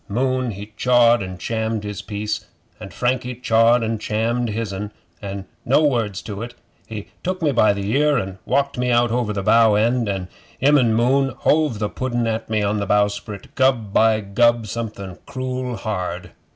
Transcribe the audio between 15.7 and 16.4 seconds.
hard!